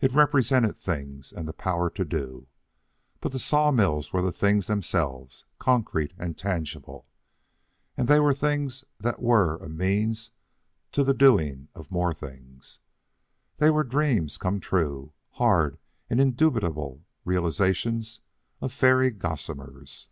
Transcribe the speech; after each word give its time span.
It 0.00 0.14
represented 0.14 0.76
things 0.78 1.32
and 1.32 1.48
the 1.48 1.52
power 1.52 1.90
to 1.90 2.04
do. 2.04 2.46
But 3.20 3.32
the 3.32 3.40
sawmills 3.40 4.12
were 4.12 4.22
the 4.22 4.30
things 4.30 4.68
themselves, 4.68 5.44
concrete 5.58 6.12
and 6.16 6.38
tangible, 6.38 7.08
and 7.96 8.06
they 8.06 8.20
were 8.20 8.32
things 8.32 8.84
that 9.00 9.20
were 9.20 9.56
a 9.56 9.68
means 9.68 10.30
to 10.92 11.02
the 11.02 11.14
doing 11.14 11.66
of 11.74 11.90
more 11.90 12.14
things. 12.14 12.78
They 13.56 13.70
were 13.70 13.82
dreams 13.82 14.38
come 14.38 14.60
true, 14.60 15.14
hard 15.30 15.78
and 16.08 16.20
indubitable 16.20 17.04
realizations 17.24 18.20
of 18.60 18.72
fairy 18.72 19.10
gossamers. 19.10 20.06